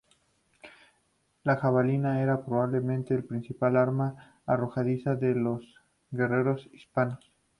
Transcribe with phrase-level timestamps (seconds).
[1.43, 5.75] La jabalina era probablemente el principal arma arrojadiza de los
[6.09, 7.31] guerreros hispanos.